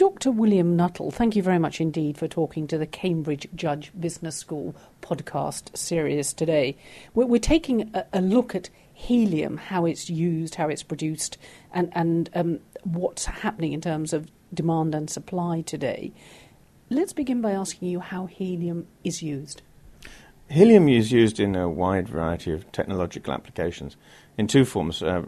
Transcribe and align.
Dr. 0.00 0.30
William 0.30 0.76
Nuttall, 0.76 1.10
thank 1.10 1.36
you 1.36 1.42
very 1.42 1.58
much 1.58 1.78
indeed 1.78 2.16
for 2.16 2.26
talking 2.26 2.66
to 2.68 2.78
the 2.78 2.86
Cambridge 2.86 3.46
Judge 3.54 3.92
Business 4.00 4.34
School 4.34 4.74
podcast 5.02 5.76
series 5.76 6.32
today. 6.32 6.78
We're, 7.12 7.26
we're 7.26 7.38
taking 7.38 7.90
a, 7.92 8.06
a, 8.14 8.22
look 8.22 8.54
at 8.54 8.70
helium, 8.94 9.58
how 9.58 9.84
it's 9.84 10.08
used, 10.08 10.54
how 10.54 10.68
it's 10.68 10.82
produced, 10.82 11.36
and, 11.74 11.92
and 11.92 12.30
um, 12.32 12.60
what's 12.82 13.26
happening 13.26 13.74
in 13.74 13.82
terms 13.82 14.14
of 14.14 14.30
demand 14.54 14.94
and 14.94 15.10
supply 15.10 15.60
today. 15.60 16.14
Let's 16.88 17.12
begin 17.12 17.42
by 17.42 17.52
asking 17.52 17.88
you 17.88 18.00
how 18.00 18.24
helium 18.24 18.86
is 19.04 19.22
used. 19.22 19.60
Helium 20.48 20.88
is 20.88 21.12
used 21.12 21.38
in 21.38 21.54
a 21.54 21.68
wide 21.68 22.08
variety 22.08 22.52
of 22.52 22.72
technological 22.72 23.34
applications 23.34 23.98
in 24.38 24.46
two 24.46 24.64
forms. 24.64 25.02
Uh, 25.02 25.24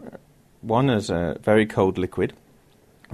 one 0.61 0.89
as 0.89 1.11
a 1.11 1.37
very 1.43 1.67
cold 1.67 1.99
liquid, 1.99 2.33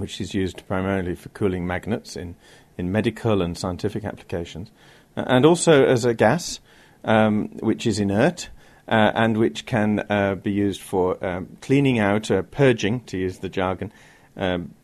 which 0.00 0.20
is 0.20 0.34
used 0.34 0.66
primarily 0.66 1.14
for 1.14 1.28
cooling 1.30 1.66
magnets 1.66 2.16
in, 2.16 2.34
in 2.76 2.90
medical 2.90 3.42
and 3.42 3.56
scientific 3.56 4.04
applications, 4.04 4.70
and 5.14 5.44
also 5.44 5.84
as 5.84 6.04
a 6.04 6.14
gas, 6.14 6.60
um, 7.04 7.48
which 7.60 7.86
is 7.86 7.98
inert. 7.98 8.50
Uh, 8.88 9.12
and 9.14 9.36
which 9.36 9.66
can 9.66 10.04
uh, 10.10 10.34
be 10.34 10.50
used 10.50 10.80
for 10.80 11.24
um, 11.24 11.56
cleaning 11.60 12.00
out, 12.00 12.28
uh, 12.28 12.42
purging, 12.42 12.98
to 13.04 13.16
use 13.16 13.38
the 13.38 13.48
jargon, 13.48 13.92
um, 14.36 14.74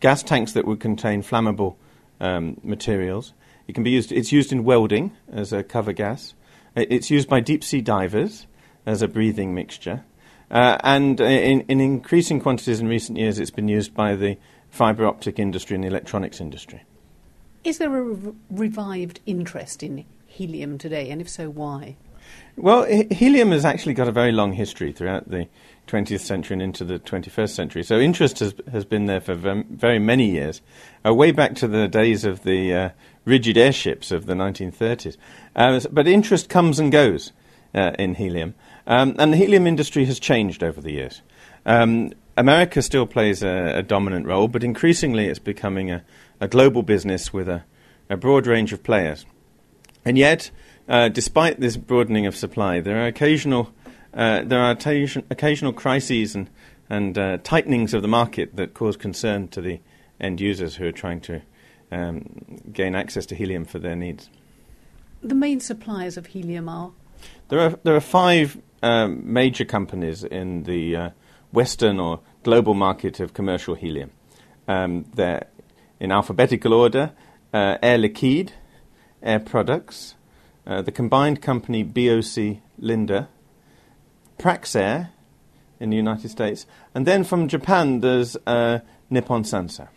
gas 0.00 0.24
tanks 0.24 0.52
that 0.52 0.64
would 0.64 0.80
contain 0.80 1.22
flammable 1.22 1.76
um, 2.20 2.60
materials. 2.64 3.34
It 3.68 3.74
can 3.74 3.84
be 3.84 3.90
used. 3.90 4.10
It's 4.10 4.32
used 4.32 4.50
in 4.50 4.64
welding 4.64 5.12
as 5.30 5.52
a 5.52 5.62
cover 5.62 5.92
gas. 5.92 6.34
It's 6.74 7.08
used 7.08 7.28
by 7.28 7.38
deep 7.38 7.62
sea 7.62 7.80
divers 7.80 8.48
as 8.84 9.00
a 9.00 9.06
breathing 9.08 9.54
mixture. 9.54 10.04
Uh, 10.50 10.78
and 10.84 11.20
in, 11.20 11.62
in, 11.62 11.80
increasing 11.80 12.40
quantities 12.40 12.80
in 12.80 12.86
recent 12.86 13.18
years, 13.18 13.38
it's 13.38 13.50
been 13.50 13.68
used 13.68 13.94
by 13.94 14.14
the 14.14 14.36
fibre 14.70 15.06
optic 15.06 15.38
industry 15.38 15.74
and 15.74 15.82
the 15.82 15.88
electronics 15.88 16.40
industry. 16.40 16.82
Is 17.64 17.78
there 17.78 17.96
a 17.96 18.02
re- 18.02 18.32
revived 18.50 19.20
interest 19.26 19.82
in 19.82 20.04
helium 20.26 20.78
today, 20.78 21.10
and 21.10 21.20
if 21.20 21.28
so, 21.28 21.48
why? 21.48 21.96
Well, 22.56 22.84
he- 22.84 23.08
helium 23.10 23.50
has 23.50 23.64
actually 23.64 23.94
got 23.94 24.08
a 24.08 24.12
very 24.12 24.32
long 24.32 24.52
history 24.52 24.92
throughout 24.92 25.28
the 25.30 25.48
20th 25.88 26.20
century 26.20 26.54
and 26.54 26.62
into 26.62 26.84
the 26.84 26.98
21st 26.98 27.50
century. 27.50 27.82
So 27.82 27.98
interest 27.98 28.38
has, 28.40 28.54
has 28.70 28.84
been 28.84 29.06
there 29.06 29.20
for 29.20 29.34
very 29.34 29.98
many 29.98 30.30
years, 30.30 30.60
uh, 31.04 31.14
way 31.14 31.32
back 31.32 31.54
to 31.56 31.68
the 31.68 31.88
days 31.88 32.24
of 32.24 32.42
the 32.42 32.74
uh, 32.74 32.88
rigid 33.24 33.56
airships 33.56 34.10
of 34.10 34.26
the 34.26 34.34
1930s. 34.34 35.16
Uh, 35.54 35.80
but 35.90 36.06
interest 36.06 36.48
comes 36.48 36.78
and 36.78 36.90
goes 36.90 37.32
uh, 37.74 37.92
in 37.98 38.14
helium. 38.14 38.54
Um, 38.86 39.16
and 39.18 39.32
the 39.32 39.36
helium 39.36 39.66
industry 39.66 40.04
has 40.04 40.20
changed 40.20 40.62
over 40.62 40.80
the 40.80 40.92
years. 40.92 41.22
Um, 41.64 42.12
America 42.36 42.82
still 42.82 43.06
plays 43.06 43.42
a, 43.42 43.78
a, 43.78 43.82
dominant 43.82 44.26
role, 44.26 44.46
but 44.46 44.62
increasingly 44.62 45.26
it's 45.26 45.38
becoming 45.38 45.90
a, 45.90 46.04
a 46.40 46.46
global 46.46 46.82
business 46.82 47.32
with 47.32 47.48
a, 47.48 47.64
a, 48.08 48.16
broad 48.16 48.46
range 48.46 48.72
of 48.72 48.82
players. 48.84 49.26
And 50.04 50.16
yet, 50.16 50.50
uh, 50.88 51.08
despite 51.08 51.58
this 51.58 51.76
broadening 51.76 52.26
of 52.26 52.36
supply, 52.36 52.80
there 52.80 53.02
are 53.02 53.06
occasional 53.06 53.72
uh, 54.16 54.42
there 54.44 54.60
are 54.60 54.70
occasional 54.70 55.72
crises 55.74 56.34
and, 56.34 56.48
and 56.88 57.18
uh, 57.18 57.36
tightenings 57.42 57.92
of 57.92 58.00
the 58.00 58.08
market 58.08 58.56
that 58.56 58.72
cause 58.72 58.96
concern 58.96 59.46
to 59.48 59.60
the 59.60 59.78
end 60.18 60.40
users 60.40 60.76
who 60.76 60.86
are 60.86 60.92
trying 60.92 61.20
to 61.20 61.42
um, 61.92 62.24
gain 62.72 62.94
access 62.94 63.26
to 63.26 63.34
helium 63.34 63.66
for 63.66 63.78
their 63.78 63.94
needs. 63.94 64.30
The 65.22 65.34
main 65.34 65.60
suppliers 65.60 66.16
of 66.16 66.26
helium 66.26 66.66
are? 66.66 66.92
There 67.48 67.60
are, 67.60 67.78
there 67.84 67.94
are 67.94 68.00
five 68.00 68.60
um, 68.82 69.32
major 69.32 69.64
companies 69.64 70.24
in 70.24 70.64
the 70.64 70.96
uh, 70.96 71.10
Western 71.52 72.00
or 72.00 72.20
global 72.42 72.74
market 72.74 73.20
of 73.20 73.34
commercial 73.34 73.74
helium. 73.74 74.10
Um, 74.68 75.04
they're 75.14 75.46
in 76.00 76.12
alphabetical 76.12 76.72
order 76.72 77.12
uh, 77.52 77.78
Air 77.82 77.98
Liquide, 77.98 78.52
Air 79.22 79.40
Products, 79.40 80.14
uh, 80.66 80.82
the 80.82 80.92
combined 80.92 81.40
company 81.40 81.82
BOC 81.82 82.58
Linde, 82.80 83.28
Praxair 84.38 85.10
in 85.80 85.90
the 85.90 85.96
United 85.96 86.30
States, 86.30 86.66
and 86.94 87.06
then 87.06 87.24
from 87.24 87.48
Japan 87.48 88.00
there's 88.00 88.36
uh, 88.46 88.80
Nippon 89.08 89.44
Sanso. 89.44 89.88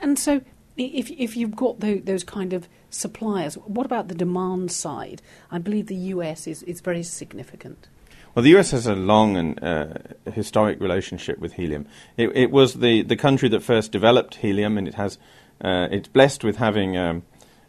And 0.00 0.18
so, 0.18 0.40
if 0.76 1.10
if 1.10 1.36
you've 1.36 1.56
got 1.56 1.80
the, 1.80 2.00
those 2.00 2.24
kind 2.24 2.52
of 2.52 2.68
suppliers, 2.90 3.54
what 3.54 3.86
about 3.86 4.08
the 4.08 4.14
demand 4.14 4.70
side? 4.70 5.22
I 5.50 5.58
believe 5.58 5.86
the 5.86 5.96
US 5.96 6.46
is 6.46 6.62
is 6.64 6.80
very 6.80 7.02
significant. 7.02 7.88
Well, 8.34 8.42
the 8.42 8.54
US 8.58 8.72
has 8.72 8.86
a 8.86 8.94
long 8.94 9.36
and 9.36 9.62
uh, 9.64 9.94
historic 10.30 10.78
relationship 10.78 11.38
with 11.38 11.54
helium. 11.54 11.86
It, 12.18 12.36
it, 12.36 12.50
was 12.50 12.74
the, 12.74 13.00
the 13.00 13.16
country 13.16 13.48
that 13.48 13.62
first 13.62 13.92
developed 13.92 14.34
helium, 14.34 14.76
and 14.76 14.86
it 14.86 14.94
has 14.94 15.16
uh, 15.62 15.88
it's 15.90 16.08
blessed 16.08 16.44
with 16.44 16.56
having 16.56 16.98
um, 16.98 17.22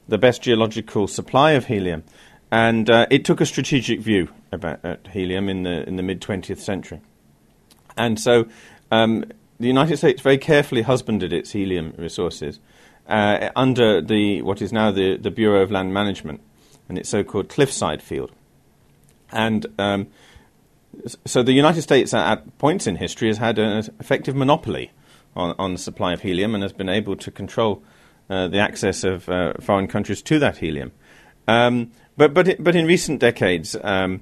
the 0.09 0.17
best 0.17 0.41
geological 0.41 1.07
supply 1.07 1.51
of 1.51 1.67
helium. 1.67 2.03
And 2.51 2.89
uh, 2.89 3.07
it 3.09 3.23
took 3.23 3.39
a 3.39 3.45
strategic 3.45 4.01
view 4.01 4.27
about 4.51 5.07
helium 5.07 5.47
in 5.47 5.63
the 5.63 5.87
in 5.87 5.95
the 5.95 6.03
mid 6.03 6.21
20th 6.21 6.59
century, 6.59 6.99
and 7.95 8.19
so 8.19 8.47
um, 8.91 9.23
the 9.59 9.67
United 9.67 9.97
States 9.97 10.21
very 10.21 10.37
carefully 10.37 10.81
husbanded 10.81 11.31
its 11.31 11.51
helium 11.51 11.93
resources 11.97 12.59
uh, 13.07 13.49
under 13.55 14.01
the 14.01 14.41
what 14.41 14.61
is 14.61 14.71
now 14.71 14.91
the 14.91 15.17
the 15.17 15.31
Bureau 15.31 15.61
of 15.61 15.71
Land 15.71 15.93
Management 15.93 16.41
and 16.89 16.97
its 16.97 17.09
so-called 17.09 17.49
Cliffside 17.49 18.01
Field, 18.01 18.31
and 19.31 19.65
um, 19.77 20.07
so 21.25 21.43
the 21.43 21.53
United 21.53 21.81
States 21.81 22.13
at 22.13 22.57
points 22.57 22.87
in 22.87 22.95
history 22.95 23.27
has 23.27 23.37
had 23.37 23.59
an 23.59 23.87
effective 23.99 24.35
monopoly 24.35 24.91
on, 25.35 25.55
on 25.59 25.73
the 25.73 25.79
supply 25.79 26.13
of 26.13 26.21
helium 26.21 26.55
and 26.55 26.63
has 26.63 26.73
been 26.73 26.89
able 26.89 27.15
to 27.15 27.31
control 27.31 27.83
uh, 28.29 28.47
the 28.47 28.59
access 28.59 29.03
of 29.03 29.29
uh, 29.29 29.53
foreign 29.61 29.87
countries 29.87 30.21
to 30.23 30.39
that 30.39 30.57
helium. 30.57 30.91
Um, 31.47 31.91
but 32.17 32.33
but 32.33 32.47
it, 32.47 32.63
but 32.63 32.75
in 32.75 32.85
recent 32.85 33.19
decades, 33.19 33.75
um, 33.83 34.21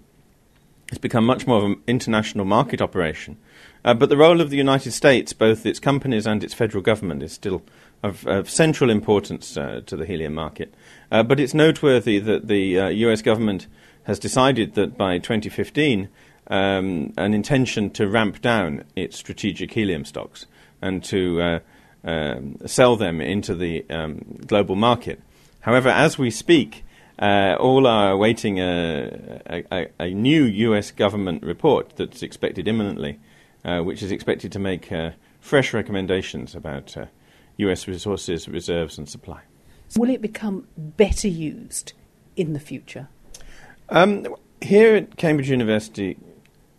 it's 0.89 0.97
become 0.97 1.25
much 1.25 1.47
more 1.47 1.57
of 1.57 1.63
an 1.63 1.81
international 1.87 2.45
market 2.45 2.81
operation. 2.81 3.37
Uh, 3.83 3.93
but 3.93 4.09
the 4.09 4.17
role 4.17 4.41
of 4.41 4.49
the 4.49 4.57
United 4.57 4.91
States, 4.91 5.33
both 5.33 5.65
its 5.65 5.79
companies 5.79 6.27
and 6.27 6.43
its 6.43 6.53
federal 6.53 6.83
government, 6.83 7.23
is 7.23 7.33
still 7.33 7.61
of, 8.05 8.27
of 8.27 8.49
central 8.49 8.89
importance 8.89 9.57
uh, 9.57 9.81
to 9.85 9.95
the 9.95 10.05
helium 10.05 10.33
market. 10.33 10.73
Uh, 11.11 11.23
but 11.23 11.39
it's 11.39 11.53
noteworthy 11.53 12.19
that 12.19 12.47
the 12.47 12.93
US 13.05 13.21
uh, 13.21 13.23
government 13.23 13.67
has 14.03 14.19
decided 14.19 14.75
that 14.75 14.97
by 14.97 15.17
2015, 15.17 16.07
um, 16.47 17.11
an 17.17 17.33
intention 17.33 17.89
to 17.89 18.07
ramp 18.07 18.41
down 18.41 18.83
its 18.95 19.17
strategic 19.17 19.71
helium 19.71 20.05
stocks 20.05 20.45
and 20.81 21.03
to 21.03 21.41
uh, 21.41 21.59
um, 22.03 22.57
sell 22.67 22.95
them 22.95 23.19
into 23.19 23.55
the 23.55 23.83
um, 23.89 24.39
global 24.45 24.75
market. 24.75 25.19
However, 25.61 25.89
as 25.89 26.19
we 26.19 26.29
speak, 26.29 26.83
uh, 27.17 27.55
all 27.59 27.87
are 27.87 28.11
awaiting 28.11 28.59
a, 28.59 29.41
a, 29.71 29.87
a, 29.99 30.13
new 30.13 30.43
US 30.43 30.91
government 30.91 31.41
report 31.41 31.95
that's 31.95 32.21
expected 32.21 32.67
imminently, 32.67 33.19
uh, 33.63 33.79
which 33.79 34.03
is 34.03 34.11
expected 34.11 34.51
to 34.51 34.59
make 34.59 34.91
uh, 34.91 35.11
fresh 35.39 35.73
recommendations 35.73 36.53
about 36.53 36.95
US 37.57 37.87
resources, 37.87 38.47
reserves, 38.47 38.97
and 38.97 39.07
supply. 39.07 39.41
Will 39.97 40.09
it 40.09 40.21
become 40.21 40.67
better 40.77 41.27
used 41.27 41.93
in 42.35 42.53
the 42.53 42.59
future? 42.59 43.07
Um, 43.89 44.27
here 44.61 44.95
at 44.95 45.17
Cambridge 45.17 45.49
University, 45.49 46.17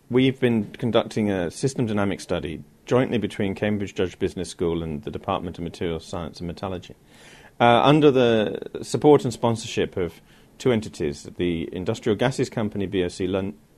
we've 0.09 0.39
been 0.39 0.71
conducting 0.73 1.31
a 1.31 1.49
system 1.49 1.85
dynamic 1.85 2.19
study 2.19 2.63
jointly 2.85 3.17
between 3.17 3.55
Cambridge 3.55 3.95
Judge 3.95 4.19
Business 4.19 4.49
School 4.49 4.83
and 4.83 5.03
the 5.03 5.11
Department 5.11 5.57
of 5.57 5.63
Materials 5.63 6.05
Science 6.05 6.39
and 6.39 6.47
Metallurgy 6.47 6.95
uh, 7.59 7.81
under 7.83 8.11
the 8.11 8.59
support 8.81 9.23
and 9.23 9.33
sponsorship 9.33 9.97
of 9.97 10.21
two 10.57 10.71
entities, 10.71 11.27
the 11.37 11.69
Industrial 11.73 12.15
Gases 12.15 12.49
Company, 12.49 12.85
BOC 12.85 13.27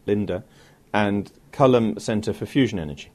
Linde, 0.05 0.43
and 0.93 1.31
Culham 1.51 1.99
Centre 1.99 2.33
for 2.33 2.45
Fusion 2.45 2.79
Energy. 2.79 3.11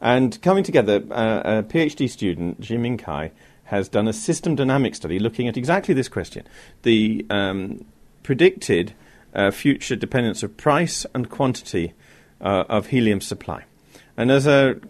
And 0.00 0.40
coming 0.42 0.64
together, 0.64 1.02
uh, 1.10 1.42
a 1.44 1.62
PhD 1.62 2.08
student, 2.08 2.60
Jiming 2.60 2.96
Kai, 2.96 3.32
has 3.64 3.88
done 3.88 4.08
a 4.08 4.12
system 4.12 4.56
dynamic 4.56 4.94
study 4.94 5.18
looking 5.18 5.46
at 5.46 5.56
exactly 5.56 5.94
this 5.94 6.08
question 6.08 6.44
the 6.82 7.24
um, 7.30 7.84
predicted 8.22 8.92
uh, 9.34 9.50
future 9.50 9.94
dependence 9.94 10.42
of 10.42 10.56
price 10.56 11.06
and 11.14 11.30
quantity 11.30 11.92
uh, 12.40 12.64
of 12.68 12.88
helium 12.88 13.20
supply. 13.20 13.64
And 14.16 14.30
as 14.30 14.46
a 14.46 14.80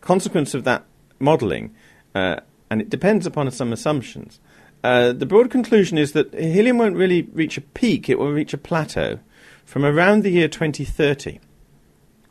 consequence 0.00 0.54
of 0.54 0.64
that 0.64 0.84
modelling, 1.18 1.74
uh, 2.14 2.36
and 2.70 2.80
it 2.80 2.88
depends 2.88 3.26
upon 3.26 3.50
some 3.50 3.72
assumptions, 3.72 4.40
uh, 4.82 5.12
the 5.12 5.26
broad 5.26 5.50
conclusion 5.50 5.98
is 5.98 6.12
that 6.12 6.32
helium 6.34 6.78
won't 6.78 6.96
really 6.96 7.22
reach 7.32 7.58
a 7.58 7.60
peak, 7.60 8.08
it 8.08 8.18
will 8.18 8.32
reach 8.32 8.54
a 8.54 8.58
plateau 8.58 9.18
from 9.64 9.84
around 9.84 10.22
the 10.22 10.30
year 10.30 10.48
2030. 10.48 11.38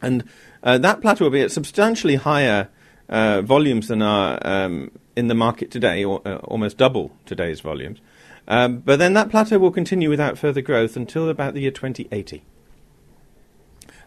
And 0.01 0.23
uh, 0.63 0.77
that 0.77 1.01
plateau 1.01 1.25
will 1.25 1.31
be 1.31 1.41
at 1.41 1.51
substantially 1.51 2.15
higher 2.15 2.69
uh, 3.09 3.41
volumes 3.41 3.87
than 3.87 4.01
are 4.01 4.39
um, 4.45 4.91
in 5.15 5.27
the 5.27 5.35
market 5.35 5.71
today, 5.71 6.03
or 6.03 6.21
uh, 6.25 6.37
almost 6.37 6.77
double 6.77 7.11
today's 7.25 7.61
volumes. 7.61 7.99
Um, 8.47 8.79
but 8.79 8.99
then 8.99 9.13
that 9.13 9.29
plateau 9.29 9.59
will 9.59 9.71
continue 9.71 10.09
without 10.09 10.37
further 10.37 10.61
growth 10.61 10.95
until 10.95 11.29
about 11.29 11.53
the 11.53 11.61
year 11.61 11.71
2080, 11.71 12.43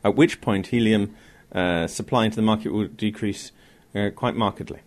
at 0.02 0.16
which 0.16 0.40
point 0.40 0.68
helium 0.68 1.14
uh, 1.52 1.86
supply 1.86 2.24
into 2.24 2.36
the 2.36 2.42
market 2.42 2.72
will 2.72 2.88
decrease 2.88 3.52
quite 4.16 4.34
markedly. 4.34 4.80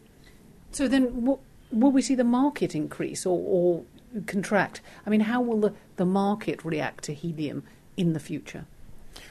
So 0.72 0.90
then, 0.90 1.38
will 1.72 1.92
we 1.92 2.02
see 2.02 2.16
the 2.16 2.26
market 2.26 2.76
increase 2.76 3.26
or, 3.26 3.40
or 3.40 3.84
contract? 4.26 4.82
I 5.06 5.10
mean, 5.10 5.22
how 5.22 5.42
will 5.42 5.60
the, 5.60 5.74
the 5.96 6.06
market 6.06 6.64
react 6.64 7.06
to 7.06 7.14
helium 7.14 7.64
in 7.96 8.14
the 8.14 8.20
future? 8.20 8.66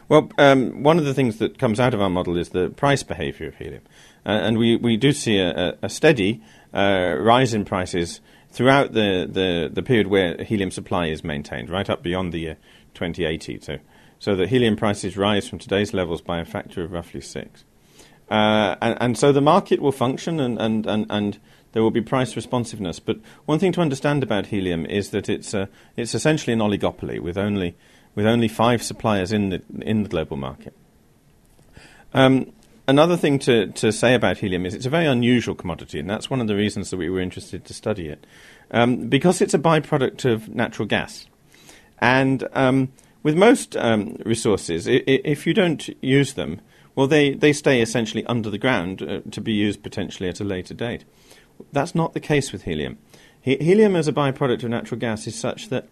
Well, 0.09 0.31
um, 0.39 0.83
one 0.83 0.99
of 0.99 1.05
the 1.05 1.15
things 1.15 1.39
that 1.39 1.59
comes 1.59 1.81
out 1.81 1.93
of 1.93 2.01
our 2.01 2.11
model 2.11 2.37
is 2.37 2.51
the 2.51 2.71
price 2.71 3.03
behaviour 3.03 3.49
of 3.49 3.57
helium. 3.57 3.83
Uh, 4.25 4.31
and 4.31 4.59
we, 4.59 4.77
we 4.77 4.97
do 4.97 5.13
see 5.13 5.39
a, 5.39 5.77
a 5.83 5.89
steady 5.89 6.43
uh, 6.73 7.17
rise 7.19 7.55
in 7.55 7.65
prices 7.65 8.21
throughout 8.51 8.93
the, 8.93 9.29
the, 9.31 9.71
the, 9.73 9.83
period 9.83 10.07
where 10.07 10.43
helium 10.43 10.71
supply 10.71 11.07
is 11.07 11.25
maintained, 11.25 11.71
right 11.71 11.91
up 11.91 12.03
beyond 12.03 12.33
the 12.33 12.39
year 12.39 12.57
2080. 12.95 13.61
So, 13.61 13.79
so 14.19 14.37
that 14.37 14.49
helium 14.49 14.77
prices 14.77 15.17
rise 15.17 15.49
from 15.49 15.59
today's 15.59 15.93
levels 15.93 16.23
by 16.23 16.39
a 16.39 16.45
factor 16.45 16.83
of 16.83 16.93
roughly 16.93 17.21
six. 17.21 17.65
Uh, 18.31 18.77
and, 18.81 18.97
and, 19.01 19.19
so 19.19 19.31
the 19.31 19.41
market 19.41 19.81
will 19.81 19.93
function 19.93 20.41
and, 20.41 20.59
and, 20.59 20.87
and, 20.87 21.07
and 21.11 21.39
there 21.73 21.83
will 21.83 21.91
be 21.93 22.01
price 22.01 22.35
responsiveness. 22.35 22.99
But 22.99 23.19
one 23.45 23.59
thing 23.59 23.73
to 23.73 23.81
understand 23.81 24.23
about 24.23 24.47
helium 24.47 24.87
is 24.87 25.11
that 25.11 25.29
it's, 25.29 25.55
a, 25.55 25.69
it's 25.97 26.15
essentially 26.15 26.53
an 26.53 26.61
oligopoly 26.61 27.21
with 27.21 27.39
only 27.39 27.77
with 28.17 28.27
only 28.27 28.49
five 28.49 28.83
suppliers 28.83 29.31
in 29.31 29.51
the 29.51 29.63
in 29.83 30.03
the 30.03 30.09
global 30.09 30.37
market. 30.37 30.75
Um, 32.13 32.53
another 32.89 33.17
thing 33.17 33.39
to, 33.41 33.69
to 33.69 33.93
say 33.93 34.15
about 34.15 34.39
helium 34.39 34.67
is 34.67 34.75
it's 34.75 34.87
a 34.87 34.91
very 34.91 35.07
unusual 35.07 35.55
commodity, 35.55 36.01
and 36.01 36.11
that's 36.11 36.29
one 36.29 36.41
of 36.41 36.49
the 36.49 36.57
reasons 36.57 36.91
that 36.91 36.97
we 36.97 37.09
were 37.09 37.21
interested 37.21 37.65
to 37.67 37.75
study 37.75 38.09
it, 38.09 38.27
um, 38.73 39.09
because 39.09 39.41
it's 39.41 39.55
a 39.55 39.59
byproduct 39.59 40.25
of 40.25 40.49
natural 40.49 40.89
gas, 40.89 41.27
and 42.01 42.49
um, 42.53 42.91
with 43.23 43.37
most 43.37 43.77
um, 43.77 44.17
resources, 44.25 44.89
I- 44.89 45.03
I- 45.07 45.21
if 45.25 45.47
you 45.47 45.53
don't 45.55 45.89
use 46.03 46.35
them, 46.35 46.61
well, 46.95 47.07
they, 47.07 47.35
they 47.35 47.53
stay 47.53 47.83
essentially 47.83 48.25
under 48.27 48.49
the 48.49 48.57
ground 48.59 49.03
uh, 49.03 49.21
to 49.33 49.41
be 49.41 49.53
used 49.53 49.83
potentially 49.83 50.29
at 50.29 50.41
a 50.41 50.45
later 50.45 50.73
date. 50.73 51.05
That's 51.73 51.95
not 51.95 52.15
the 52.15 52.21
case 52.21 52.53
with 52.53 52.63
helium. 52.63 52.99
He- 53.41 53.57
helium 53.57 53.97
as 53.97 54.09
a 54.09 54.13
byproduct 54.13 54.63
of 54.63 54.71
natural 54.71 54.99
gas 54.99 55.27
is 55.27 55.35
such 55.35 55.69
that 55.69 55.89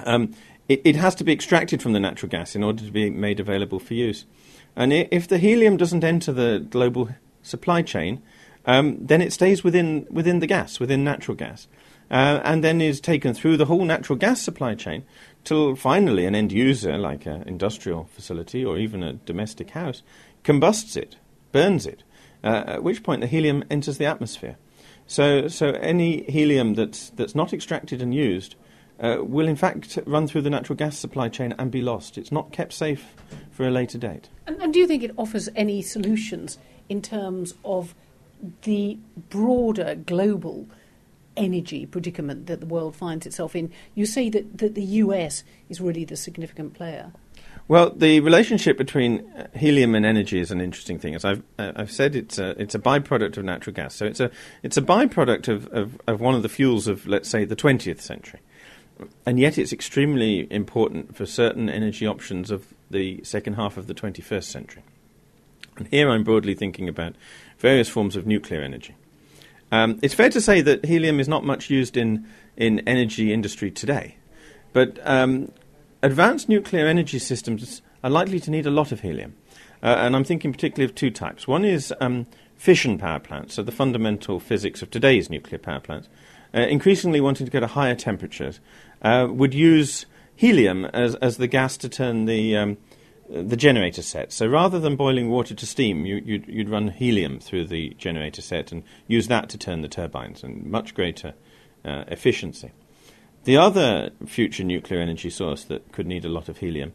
um, 0.00 0.34
it, 0.68 0.80
it, 0.84 0.96
has 0.96 1.14
to 1.16 1.24
be 1.24 1.32
extracted 1.32 1.82
from 1.82 1.92
the 1.92 2.00
natural 2.00 2.28
gas 2.30 2.56
in 2.56 2.62
order 2.62 2.84
to 2.84 2.90
be 2.90 3.10
made 3.10 3.40
available 3.40 3.78
for 3.78 3.94
use. 3.94 4.24
And 4.76 4.92
if 4.92 5.28
the 5.28 5.38
helium 5.38 5.76
doesn't 5.76 6.04
enter 6.04 6.32
the 6.32 6.66
global 6.68 7.10
supply 7.42 7.82
chain, 7.82 8.22
um, 8.66 8.98
then 9.00 9.20
it 9.20 9.32
stays 9.32 9.62
within, 9.62 10.06
within 10.10 10.40
the 10.40 10.46
gas, 10.46 10.80
within 10.80 11.04
natural 11.04 11.36
gas, 11.36 11.68
uh, 12.10 12.40
and 12.44 12.64
then 12.64 12.80
is 12.80 13.00
taken 13.00 13.34
through 13.34 13.56
the 13.56 13.66
whole 13.66 13.84
natural 13.84 14.18
gas 14.18 14.40
supply 14.40 14.74
chain 14.74 15.04
till 15.44 15.76
finally 15.76 16.26
an 16.26 16.34
end 16.34 16.50
user, 16.50 16.96
like 16.96 17.26
an 17.26 17.42
industrial 17.42 18.04
facility 18.04 18.64
or 18.64 18.78
even 18.78 19.02
a 19.02 19.12
domestic 19.12 19.70
house, 19.70 20.02
combusts 20.42 20.96
it, 20.96 21.16
burns 21.52 21.86
it, 21.86 22.02
uh, 22.42 22.64
at 22.66 22.82
which 22.82 23.02
point 23.02 23.20
the 23.20 23.26
helium 23.26 23.62
enters 23.70 23.98
the 23.98 24.06
atmosphere. 24.06 24.56
So, 25.06 25.48
so 25.48 25.72
any 25.72 26.22
helium 26.24 26.74
that's, 26.74 27.10
that's 27.10 27.34
not 27.34 27.52
extracted 27.52 28.00
and 28.00 28.14
used 28.14 28.56
uh, 29.00 29.18
will 29.20 29.48
in 29.48 29.56
fact 29.56 29.98
run 30.06 30.26
through 30.26 30.42
the 30.42 30.50
natural 30.50 30.76
gas 30.76 30.98
supply 30.98 31.28
chain 31.28 31.54
and 31.58 31.70
be 31.70 31.82
lost. 31.82 32.18
It's 32.18 32.32
not 32.32 32.52
kept 32.52 32.72
safe 32.72 33.14
for 33.50 33.66
a 33.66 33.70
later 33.70 33.98
date. 33.98 34.28
And, 34.46 34.60
and 34.62 34.72
do 34.72 34.78
you 34.78 34.86
think 34.86 35.02
it 35.02 35.12
offers 35.16 35.48
any 35.56 35.82
solutions 35.82 36.58
in 36.88 37.02
terms 37.02 37.54
of 37.64 37.94
the 38.62 38.98
broader 39.30 39.94
global 39.94 40.68
energy 41.36 41.86
predicament 41.86 42.46
that 42.46 42.60
the 42.60 42.66
world 42.66 42.94
finds 42.94 43.26
itself 43.26 43.56
in? 43.56 43.72
You 43.94 44.06
say 44.06 44.28
that, 44.30 44.58
that 44.58 44.74
the 44.74 44.84
US 44.84 45.44
is 45.68 45.80
really 45.80 46.04
the 46.04 46.16
significant 46.16 46.74
player. 46.74 47.12
Well, 47.66 47.90
the 47.90 48.20
relationship 48.20 48.76
between 48.76 49.20
uh, 49.32 49.46
helium 49.56 49.94
and 49.94 50.04
energy 50.04 50.38
is 50.38 50.50
an 50.50 50.60
interesting 50.60 50.98
thing. 50.98 51.14
As 51.14 51.24
I've, 51.24 51.42
uh, 51.58 51.72
I've 51.74 51.90
said, 51.90 52.14
it's 52.14 52.38
a, 52.38 52.50
it's 52.60 52.74
a 52.74 52.78
byproduct 52.78 53.38
of 53.38 53.44
natural 53.44 53.72
gas. 53.72 53.94
So 53.94 54.04
it's 54.04 54.20
a, 54.20 54.30
it's 54.62 54.76
a 54.76 54.82
byproduct 54.82 55.48
of, 55.48 55.66
of, 55.68 55.98
of 56.06 56.20
one 56.20 56.34
of 56.34 56.42
the 56.42 56.50
fuels 56.50 56.86
of, 56.86 57.06
let's 57.06 57.28
say, 57.28 57.46
the 57.46 57.56
20th 57.56 58.02
century 58.02 58.40
and 59.26 59.38
yet 59.38 59.58
it's 59.58 59.72
extremely 59.72 60.50
important 60.52 61.16
for 61.16 61.26
certain 61.26 61.68
energy 61.68 62.06
options 62.06 62.50
of 62.50 62.74
the 62.90 63.22
second 63.24 63.54
half 63.54 63.76
of 63.76 63.86
the 63.86 63.94
21st 63.94 64.44
century. 64.44 64.82
And 65.76 65.88
here 65.88 66.08
I'm 66.08 66.24
broadly 66.24 66.54
thinking 66.54 66.88
about 66.88 67.14
various 67.58 67.88
forms 67.88 68.16
of 68.16 68.26
nuclear 68.26 68.62
energy. 68.62 68.94
Um, 69.72 69.98
it's 70.02 70.14
fair 70.14 70.30
to 70.30 70.40
say 70.40 70.60
that 70.60 70.84
helium 70.84 71.18
is 71.18 71.28
not 71.28 71.44
much 71.44 71.70
used 71.70 71.96
in, 71.96 72.26
in 72.56 72.80
energy 72.80 73.32
industry 73.32 73.70
today, 73.70 74.16
but 74.72 75.00
um, 75.02 75.50
advanced 76.02 76.48
nuclear 76.48 76.86
energy 76.86 77.18
systems 77.18 77.82
are 78.04 78.10
likely 78.10 78.38
to 78.40 78.50
need 78.50 78.66
a 78.66 78.70
lot 78.70 78.92
of 78.92 79.00
helium. 79.00 79.34
Uh, 79.82 79.96
and 79.98 80.14
I'm 80.14 80.24
thinking 80.24 80.52
particularly 80.52 80.88
of 80.88 80.94
two 80.94 81.10
types. 81.10 81.48
One 81.48 81.64
is 81.64 81.92
um, 82.00 82.26
fission 82.56 82.98
power 82.98 83.18
plants, 83.18 83.54
so 83.54 83.62
the 83.62 83.72
fundamental 83.72 84.38
physics 84.38 84.80
of 84.80 84.90
today's 84.90 85.28
nuclear 85.28 85.58
power 85.58 85.80
plants, 85.80 86.08
uh, 86.54 86.60
increasingly 86.60 87.20
wanting 87.20 87.46
to 87.46 87.50
go 87.50 87.60
to 87.60 87.66
higher 87.66 87.94
temperatures, 87.94 88.60
uh, 89.02 89.26
would 89.30 89.54
use 89.54 90.06
helium 90.36 90.84
as, 90.86 91.14
as 91.16 91.36
the 91.36 91.46
gas 91.46 91.76
to 91.76 91.88
turn 91.88 92.26
the, 92.26 92.56
um, 92.56 92.76
the 93.28 93.56
generator 93.56 94.02
set. 94.02 94.32
So 94.32 94.46
rather 94.46 94.78
than 94.78 94.96
boiling 94.96 95.30
water 95.30 95.54
to 95.54 95.66
steam, 95.66 96.06
you, 96.06 96.22
you'd, 96.24 96.46
you'd 96.46 96.68
run 96.68 96.88
helium 96.88 97.40
through 97.40 97.66
the 97.66 97.94
generator 97.98 98.42
set 98.42 98.72
and 98.72 98.82
use 99.06 99.28
that 99.28 99.48
to 99.50 99.58
turn 99.58 99.82
the 99.82 99.88
turbines, 99.88 100.42
and 100.42 100.66
much 100.66 100.94
greater 100.94 101.34
uh, 101.84 102.04
efficiency. 102.08 102.72
The 103.44 103.56
other 103.58 104.10
future 104.26 104.64
nuclear 104.64 105.00
energy 105.00 105.30
source 105.30 105.64
that 105.64 105.92
could 105.92 106.06
need 106.06 106.24
a 106.24 106.30
lot 106.30 106.48
of 106.48 106.58
helium 106.58 106.92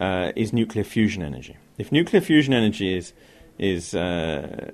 uh, 0.00 0.32
is 0.34 0.52
nuclear 0.52 0.84
fusion 0.84 1.22
energy. 1.22 1.58
If 1.76 1.92
nuclear 1.92 2.22
fusion 2.22 2.54
energy 2.54 2.96
is 2.96 3.12
is 3.58 3.94
uh, 3.94 4.70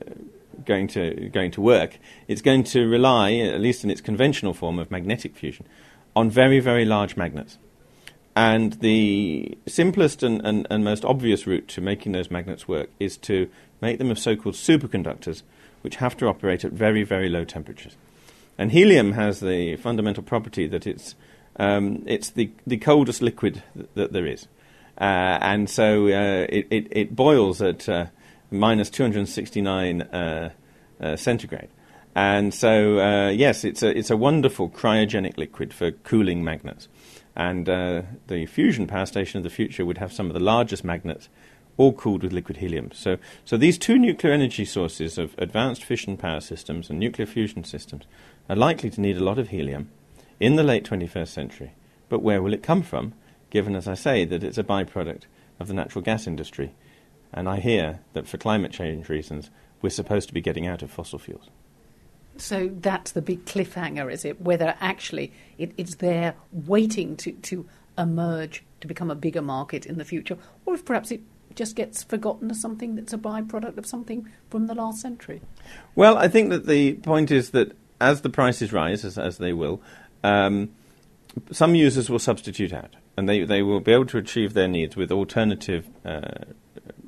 going 0.65 0.89
to 0.89 1.29
going 1.33 1.51
to 1.53 1.61
work, 1.61 1.99
it's 2.29 2.43
going 2.43 2.65
to 2.65 2.89
rely, 2.89 3.35
at 3.35 3.61
least 3.61 3.85
in 3.85 3.91
its 3.91 4.01
conventional 4.01 4.55
form 4.55 4.79
of 4.79 4.91
magnetic 4.91 5.37
fusion, 5.37 5.67
on 6.15 6.31
very 6.31 6.61
very 6.61 6.85
large 6.85 7.17
magnets. 7.17 7.59
And 8.35 8.75
the 8.75 9.57
simplest 9.67 10.23
and, 10.23 10.45
and, 10.45 10.67
and 10.69 10.85
most 10.85 11.05
obvious 11.05 11.47
route 11.47 11.69
to 11.69 11.81
making 11.81 12.13
those 12.13 12.31
magnets 12.31 12.69
work 12.69 12.91
is 13.01 13.17
to 13.19 13.49
make 13.81 13.97
them 13.97 14.11
of 14.11 14.19
so-called 14.19 14.55
superconductors, 14.55 15.43
which 15.81 15.97
have 15.97 16.19
to 16.19 16.27
operate 16.27 16.65
at 16.65 16.73
very 16.73 17.03
very 17.03 17.29
low 17.29 17.45
temperatures. 17.45 17.97
And 18.59 18.73
helium 18.73 19.13
has 19.13 19.41
the 19.41 19.77
fundamental 19.77 20.23
property 20.23 20.67
that 20.69 20.87
it's 20.87 21.15
um, 21.59 22.03
it's 22.07 22.31
the 22.31 22.51
the 22.67 22.77
coldest 22.77 23.23
liquid 23.23 23.63
th- 23.75 23.89
that 23.95 24.13
there 24.13 24.27
is, 24.27 24.49
uh, 24.99 25.39
and 25.41 25.71
so 25.71 26.07
uh, 26.07 26.47
it, 26.49 26.67
it, 26.71 26.89
it 26.91 27.17
boils 27.17 27.63
at 27.63 27.89
uh, 27.89 28.07
minus 28.51 28.91
269 28.91 30.03
uh, 30.03 30.51
uh, 31.01 31.17
centigrade. 31.17 31.69
And 32.15 32.55
so, 32.55 32.99
uh, 32.99 33.29
yes, 33.29 33.65
it's 33.65 33.83
a, 33.83 33.97
it's 33.97 34.11
a 34.11 34.17
wonderful 34.17 34.71
cryogenic 34.71 35.37
liquid 35.37 35.75
for 35.75 35.91
cooling 35.91 36.43
magnets. 36.43 36.89
And 37.37 37.69
uh, 37.69 38.03
the 38.29 38.47
fusion 38.47 38.87
power 38.87 39.05
station 39.05 39.37
of 39.37 39.45
the 39.45 39.51
future 39.51 39.85
would 39.85 39.99
have 39.99 40.13
some 40.13 40.29
of 40.29 40.33
the 40.33 40.41
largest 40.41 40.83
magnets, 40.83 41.29
all 41.77 41.93
cooled 41.93 42.23
with 42.23 42.33
liquid 42.33 42.57
helium. 42.57 42.91
So, 42.95 43.19
so 43.45 43.59
these 43.59 43.77
two 43.77 43.99
nuclear 43.99 44.33
energy 44.33 44.65
sources 44.65 45.19
of 45.19 45.35
advanced 45.37 45.85
fission 45.85 46.17
power 46.17 46.41
systems 46.41 46.89
and 46.89 46.99
nuclear 46.99 47.27
fusion 47.27 47.65
systems 47.65 48.05
are 48.49 48.57
likely 48.57 48.89
to 48.89 49.01
need 49.03 49.19
a 49.19 49.25
lot 49.25 49.39
of 49.39 49.51
helium 49.51 49.91
in 50.41 50.57
the 50.57 50.63
late 50.63 50.89
21st 50.89 51.29
century. 51.29 51.73
But 52.09 52.23
where 52.23 52.41
will 52.41 52.55
it 52.55 52.63
come 52.63 52.83
from, 52.83 53.13
given, 53.51 53.77
as 53.77 53.87
I 53.87 53.95
say, 53.95 54.25
that 54.25 54.43
it's 54.43 54.57
a 54.57 54.65
byproduct 54.65 55.25
of 55.61 55.69
the 55.69 55.75
natural 55.75 56.03
gas 56.03 56.27
industry? 56.27 56.73
And 57.33 57.49
I 57.49 57.61
hear 57.61 58.01
that 58.13 58.27
for 58.27 58.39
climate 58.39 58.73
change 58.73 59.09
reasons, 59.09 59.51
we're 59.83 59.91
supposed 59.91 60.29
to 60.29 60.35
be 60.35 60.41
getting 60.41 60.67
out 60.67 60.83
of 60.83 60.91
fossil 60.91 61.19
fuels. 61.19 61.51
So 62.39 62.71
that's 62.81 63.13
the 63.13 63.23
big 63.23 63.45
cliffhanger, 63.45 64.13
is 64.13 64.25
it? 64.25 64.41
Whether 64.41 64.75
actually 64.81 65.33
it, 65.59 65.73
it's 65.77 65.97
there 65.97 66.35
waiting 66.53 67.17
to, 67.19 67.33
to 67.33 67.67
emerge 67.97 68.63
to 68.81 68.87
become 68.87 69.11
a 69.11 69.15
bigger 69.15 69.43
market 69.43 69.87
in 69.87 69.99
the 69.99 70.05
future, 70.05 70.37
or 70.65 70.75
if 70.75 70.85
perhaps 70.85 71.11
it 71.11 71.23
just 71.55 71.77
gets 71.77 72.03
forgotten 72.03 72.51
as 72.51 72.61
something 72.61 72.95
that's 72.95 73.13
a 73.13 73.19
byproduct 73.19 73.79
of 73.79 73.87
something 73.87 74.29
from 74.51 74.67
the 74.67 74.75
last 74.75 75.01
century. 75.01 75.41
Well, 75.95 76.19
I 76.19 76.29
think 76.29 76.51
that 76.51 76.67
the 76.67 76.95
point 76.95 77.31
is 77.31 77.51
that 77.51 77.75
as 78.01 78.21
the 78.21 78.29
prices 78.29 78.73
rise, 78.73 79.05
as, 79.05 79.17
as 79.17 79.39
they 79.39 79.55
will, 79.55 79.81
um, 80.23 80.71
some 81.51 81.75
users 81.75 82.11
will 82.11 82.19
substitute 82.19 82.73
out, 82.73 82.97
and 83.17 83.29
they, 83.29 83.45
they 83.45 83.63
will 83.63 83.81
be 83.81 83.93
able 83.93 84.07
to 84.07 84.19
achieve 84.19 84.53
their 84.53 84.69
needs 84.69 84.97
with 84.97 85.11
alternative 85.11 85.89
uh, 86.05 86.21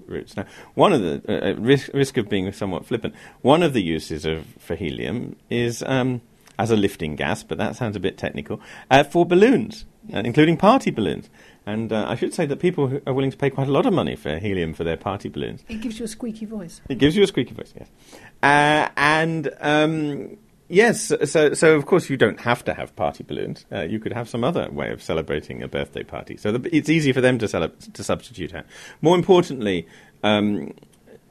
routes. 0.08 0.36
Now, 0.36 0.46
one 0.74 0.92
of 0.92 1.00
the 1.02 1.22
uh, 1.28 1.50
uh, 1.50 1.54
risk, 1.54 1.90
risk 1.94 2.16
of 2.16 2.28
being 2.28 2.50
somewhat 2.52 2.86
flippant, 2.86 3.14
one 3.42 3.62
of 3.62 3.72
the 3.72 3.82
uses 3.82 4.24
of 4.24 4.46
for 4.58 4.74
helium 4.74 5.36
is 5.50 5.82
um, 5.84 6.20
as 6.58 6.70
a 6.70 6.76
lifting 6.76 7.16
gas, 7.16 7.42
but 7.42 7.58
that 7.58 7.76
sounds 7.76 7.96
a 7.96 8.00
bit 8.00 8.18
technical, 8.18 8.60
uh, 8.90 9.04
for 9.04 9.24
balloons, 9.24 9.84
uh, 10.12 10.18
including 10.18 10.56
party 10.56 10.90
balloons. 10.90 11.30
And 11.66 11.92
uh, 11.92 12.06
I 12.08 12.14
should 12.14 12.32
say 12.32 12.46
that 12.46 12.60
people 12.60 13.00
are 13.06 13.12
willing 13.12 13.30
to 13.30 13.36
pay 13.36 13.50
quite 13.50 13.68
a 13.68 13.70
lot 13.70 13.84
of 13.84 13.92
money 13.92 14.16
for 14.16 14.38
helium 14.38 14.72
for 14.72 14.84
their 14.84 14.96
party 14.96 15.28
balloons. 15.28 15.62
It 15.68 15.82
gives 15.82 15.98
you 15.98 16.06
a 16.06 16.08
squeaky 16.08 16.46
voice. 16.46 16.80
It 16.88 16.96
gives 16.96 17.14
you 17.14 17.22
a 17.22 17.26
squeaky 17.26 17.54
voice, 17.54 17.74
yes. 17.78 17.88
Uh, 18.42 18.88
and 18.96 19.50
um, 19.60 20.38
Yes, 20.70 21.12
so 21.24 21.54
so 21.54 21.76
of 21.76 21.86
course 21.86 22.10
you 22.10 22.18
don't 22.18 22.40
have 22.40 22.62
to 22.64 22.74
have 22.74 22.94
party 22.94 23.24
balloons. 23.24 23.64
Uh, 23.72 23.82
you 23.82 23.98
could 23.98 24.12
have 24.12 24.28
some 24.28 24.44
other 24.44 24.70
way 24.70 24.92
of 24.92 25.02
celebrating 25.02 25.62
a 25.62 25.68
birthday 25.68 26.02
party. 26.02 26.36
So 26.36 26.52
the, 26.52 26.76
it's 26.76 26.90
easy 26.90 27.12
for 27.12 27.22
them 27.22 27.38
to 27.38 27.48
sell, 27.48 27.68
to 27.68 28.04
substitute 28.04 28.54
out. 28.54 28.66
More 29.00 29.16
importantly, 29.16 29.86
um, 30.22 30.74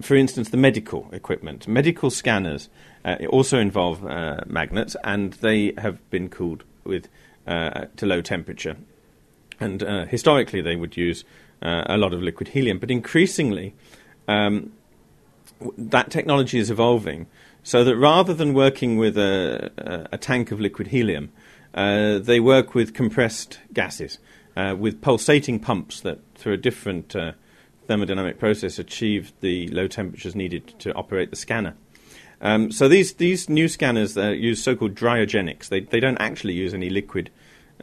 for 0.01 0.15
instance, 0.15 0.49
the 0.49 0.57
medical 0.57 1.07
equipment. 1.11 1.67
Medical 1.67 2.09
scanners 2.09 2.69
uh, 3.05 3.17
also 3.29 3.59
involve 3.59 4.03
uh, 4.05 4.41
magnets, 4.47 4.95
and 5.03 5.33
they 5.33 5.73
have 5.77 5.97
been 6.09 6.29
cooled 6.29 6.63
with 6.83 7.07
uh, 7.45 7.85
to 7.95 8.07
low 8.07 8.21
temperature. 8.21 8.75
And 9.59 9.83
uh, 9.83 10.05
historically, 10.05 10.61
they 10.61 10.75
would 10.75 10.97
use 10.97 11.23
uh, 11.61 11.83
a 11.85 11.97
lot 11.97 12.13
of 12.13 12.23
liquid 12.23 12.49
helium, 12.49 12.79
but 12.79 12.89
increasingly, 12.89 13.75
um, 14.27 14.71
that 15.77 16.11
technology 16.11 16.59
is 16.59 16.69
evolving 16.69 17.27
so 17.67 17.83
that 17.83 17.97
rather 17.97 18.33
than 18.33 18.53
working 18.53 18.97
with 18.97 19.17
a, 19.17 20.09
a, 20.11 20.17
tank 20.17 20.51
of 20.51 20.59
liquid 20.59 20.87
helium, 20.87 21.29
uh, 21.73 22.17
they 22.19 22.39
work 22.39 22.73
with 22.73 22.93
compressed 22.93 23.59
gases, 23.73 24.19
with 24.55 25.01
pulsating 25.01 25.59
pumps 25.59 26.01
that, 26.01 26.19
through 26.35 26.53
a 26.53 26.57
different 26.57 27.15
thermodynamic 27.87 28.37
process 28.37 28.79
achieve 28.79 29.33
the 29.41 29.67
low 29.69 29.87
temperatures 29.87 30.35
needed 30.35 30.73
to 30.79 30.93
operate 30.93 31.29
the 31.29 31.35
scanner. 31.35 31.75
Um, 32.41 32.71
so 32.71 32.87
these 32.87 33.13
these 33.13 33.49
new 33.49 33.67
scanners 33.67 34.17
uh, 34.17 34.29
use 34.29 34.63
so-called 34.63 34.95
cryogenics. 34.95 35.69
They 35.69 35.81
they 35.81 35.99
don't 35.99 36.17
actually 36.19 36.53
use 36.53 36.73
any 36.73 36.89
liquid 36.89 37.31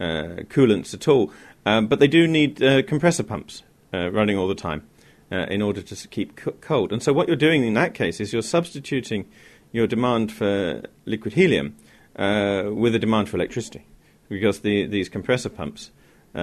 uh, 0.01 0.45
coolants 0.49 0.95
at 0.95 1.09
all, 1.09 1.33
um, 1.67 1.89
but 1.89 1.99
they 1.99 2.07
do 2.07 2.29
need 2.29 2.63
uh, 2.63 2.83
compressor 2.83 3.25
pumps 3.25 3.65
uh, 3.93 4.11
running 4.13 4.39
all 4.39 4.47
the 4.47 4.55
time 4.55 4.87
uh, 5.33 5.47
in 5.51 5.61
order 5.61 5.83
to 5.83 6.09
keep 6.09 6.37
co- 6.37 6.55
cold. 6.61 6.93
And 6.93 7.03
so 7.03 7.13
what 7.13 7.27
you're 7.27 7.37
doing 7.37 7.65
in 7.65 7.75
that 7.75 7.95
case 7.95 8.21
is 8.21 8.33
you're 8.33 8.43
substituting 8.43 9.29
your 9.75 9.89
demand 9.89 10.31
for 10.31 10.83
liquid 11.05 11.35
helium 11.35 11.75
uh, 12.17 12.71
with 12.73 12.95
a 12.95 12.99
demand 12.99 13.29
for 13.29 13.37
electricity, 13.37 13.85
because 14.29 14.61
the, 14.61 14.87
these 14.87 15.09
compressor 15.09 15.49
pumps 15.49 15.91
uh, 16.35 16.39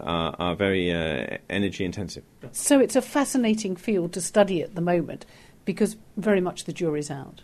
are, 0.00 0.36
are, 0.38 0.56
very 0.56 0.92
uh, 0.92 1.38
energy 1.48 1.84
intensive. 1.84 2.24
So 2.52 2.80
it's 2.80 2.96
a 2.96 3.02
fascinating 3.02 3.76
field 3.76 4.12
to 4.14 4.20
study 4.20 4.62
at 4.62 4.74
the 4.74 4.80
moment 4.80 5.26
because 5.64 5.96
very 6.16 6.40
much 6.40 6.64
the 6.64 6.72
jury's 6.72 7.10
out. 7.10 7.42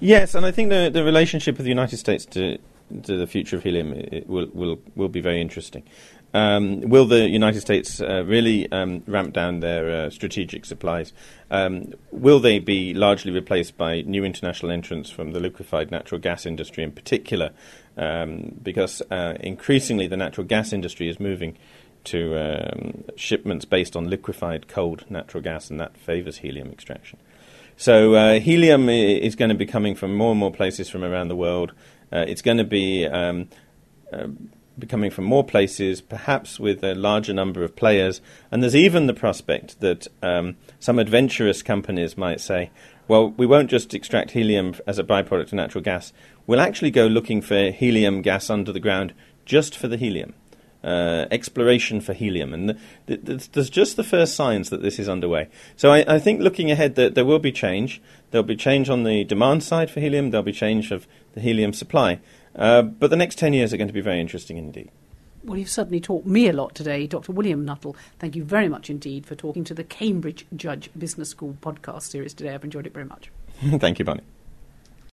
Yes, 0.00 0.34
and 0.34 0.44
I 0.44 0.50
think 0.50 0.70
the, 0.70 0.90
the 0.92 1.04
relationship 1.04 1.58
of 1.58 1.64
the 1.64 1.70
United 1.70 1.98
States 1.98 2.24
to, 2.26 2.58
to 3.02 3.16
the 3.16 3.26
future 3.26 3.56
of 3.56 3.62
helium 3.62 4.24
will, 4.26 4.48
will, 4.52 4.78
will 4.94 5.08
be 5.08 5.20
very 5.20 5.40
interesting. 5.40 5.82
Um, 6.34 6.82
will 6.82 7.06
the 7.06 7.28
United 7.28 7.60
States 7.60 8.00
uh, 8.00 8.22
really 8.26 8.70
um, 8.70 9.02
ramp 9.06 9.32
down 9.32 9.60
their 9.60 9.90
uh, 9.90 10.10
strategic 10.10 10.66
supplies? 10.66 11.12
Um, 11.50 11.94
will 12.10 12.40
they 12.40 12.58
be 12.58 12.92
largely 12.92 13.32
replaced 13.32 13.76
by 13.76 14.02
new 14.02 14.24
international 14.24 14.70
entrants 14.70 15.08
from 15.08 15.32
the 15.32 15.40
liquefied 15.40 15.90
natural 15.90 16.20
gas 16.20 16.44
industry 16.44 16.84
in 16.84 16.92
particular? 16.92 17.52
Um, 17.96 18.54
because 18.62 19.00
uh, 19.10 19.34
increasingly 19.40 20.06
the 20.06 20.16
natural 20.16 20.46
gas 20.46 20.72
industry 20.72 21.08
is 21.08 21.18
moving 21.18 21.56
to 22.04 22.36
um, 22.38 23.04
shipments 23.16 23.64
based 23.64 23.96
on 23.96 24.08
liquefied 24.08 24.68
cold 24.68 25.04
natural 25.08 25.42
gas, 25.42 25.70
and 25.70 25.80
that 25.80 25.96
favours 25.96 26.38
helium 26.38 26.70
extraction. 26.70 27.18
So 27.76 28.14
uh, 28.14 28.40
helium 28.40 28.88
is 28.88 29.36
going 29.36 29.50
to 29.50 29.54
be 29.54 29.66
coming 29.66 29.94
from 29.94 30.14
more 30.14 30.30
and 30.30 30.40
more 30.40 30.52
places 30.52 30.88
from 30.88 31.04
around 31.04 31.28
the 31.28 31.36
world. 31.36 31.72
Uh, 32.12 32.24
it's 32.26 32.42
going 32.42 32.56
to 32.58 32.64
be 32.64 33.06
um, 33.06 33.48
becoming 34.78 35.10
from 35.10 35.24
more 35.24 35.44
places, 35.44 36.00
perhaps 36.00 36.60
with 36.60 36.84
a 36.84 36.94
larger 36.94 37.32
number 37.32 37.64
of 37.64 37.76
players. 37.76 38.20
And 38.50 38.62
there's 38.62 38.76
even 38.76 39.06
the 39.06 39.14
prospect 39.14 39.80
that 39.80 40.06
um, 40.22 40.56
some 40.78 40.98
adventurous 40.98 41.62
companies 41.62 42.16
might 42.16 42.40
say, 42.40 42.70
well, 43.08 43.30
we 43.36 43.46
won't 43.46 43.70
just 43.70 43.94
extract 43.94 44.32
helium 44.32 44.74
as 44.86 44.98
a 44.98 45.04
byproduct 45.04 45.46
of 45.46 45.52
natural 45.54 45.84
gas. 45.84 46.12
We'll 46.46 46.60
actually 46.60 46.90
go 46.90 47.06
looking 47.06 47.40
for 47.40 47.70
helium 47.70 48.22
gas 48.22 48.50
under 48.50 48.72
the 48.72 48.80
ground 48.80 49.14
just 49.44 49.76
for 49.76 49.88
the 49.88 49.96
helium. 49.96 50.34
Uh, 50.84 51.26
exploration 51.32 52.00
for 52.00 52.12
helium. 52.12 52.54
And 52.54 52.78
th- 53.08 53.24
th- 53.24 53.50
there's 53.50 53.70
just 53.70 53.96
the 53.96 54.04
first 54.04 54.36
signs 54.36 54.70
that 54.70 54.82
this 54.82 55.00
is 55.00 55.08
underway. 55.08 55.48
So 55.74 55.90
I, 55.90 56.04
I 56.06 56.18
think 56.20 56.40
looking 56.40 56.70
ahead, 56.70 56.94
that 56.94 57.16
there 57.16 57.24
will 57.24 57.40
be 57.40 57.50
change. 57.50 58.00
There'll 58.30 58.44
be 58.44 58.54
change 58.54 58.88
on 58.88 59.02
the 59.02 59.24
demand 59.24 59.64
side 59.64 59.90
for 59.90 59.98
helium. 59.98 60.30
There'll 60.30 60.44
be 60.44 60.52
change 60.52 60.92
of 60.92 61.08
the 61.32 61.40
helium 61.40 61.72
supply. 61.72 62.20
Uh, 62.56 62.82
but 62.82 63.10
the 63.10 63.16
next 63.16 63.38
10 63.38 63.52
years 63.52 63.72
are 63.72 63.76
going 63.76 63.88
to 63.88 63.94
be 63.94 64.00
very 64.00 64.20
interesting 64.20 64.56
indeed. 64.56 64.90
Well, 65.44 65.58
you've 65.58 65.70
certainly 65.70 66.00
taught 66.00 66.26
me 66.26 66.48
a 66.48 66.52
lot 66.52 66.74
today, 66.74 67.06
Dr. 67.06 67.30
William 67.30 67.64
Nuttall. 67.64 67.94
Thank 68.18 68.34
you 68.34 68.42
very 68.42 68.68
much 68.68 68.90
indeed 68.90 69.26
for 69.26 69.36
talking 69.36 69.62
to 69.64 69.74
the 69.74 69.84
Cambridge 69.84 70.44
Judge 70.56 70.90
Business 70.98 71.28
School 71.28 71.56
podcast 71.60 72.02
series 72.02 72.34
today. 72.34 72.52
I've 72.52 72.64
enjoyed 72.64 72.86
it 72.86 72.92
very 72.92 73.04
much. 73.04 73.30
Thank 73.78 74.00
you, 74.00 74.04
Bonnie. 74.04 74.24